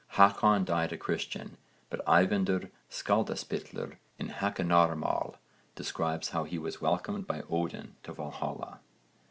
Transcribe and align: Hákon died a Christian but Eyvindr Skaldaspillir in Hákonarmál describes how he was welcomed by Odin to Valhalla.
Hákon 0.13 0.65
died 0.65 0.91
a 0.91 0.97
Christian 0.97 1.57
but 1.91 2.03
Eyvindr 2.07 2.71
Skaldaspillir 2.89 3.97
in 4.17 4.29
Hákonarmál 4.29 5.35
describes 5.75 6.29
how 6.29 6.43
he 6.43 6.57
was 6.57 6.81
welcomed 6.81 7.27
by 7.27 7.43
Odin 7.51 7.95
to 8.01 8.11
Valhalla. 8.11 8.79